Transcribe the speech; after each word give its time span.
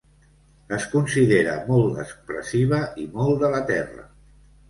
Es 0.77 0.85
considera 0.93 1.51
molt 1.67 2.01
expressiva 2.05 2.81
i 3.05 3.05
molt 3.19 3.43
de 3.45 3.51
la 3.57 3.63
terra. 3.71 4.09